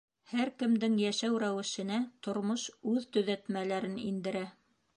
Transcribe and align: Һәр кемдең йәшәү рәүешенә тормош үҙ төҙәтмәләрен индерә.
Һәр 0.29 0.51
кемдең 0.61 0.95
йәшәү 1.03 1.35
рәүешенә 1.43 1.99
тормош 2.29 2.65
үҙ 2.93 3.07
төҙәтмәләрен 3.17 3.97
индерә. 4.09 4.43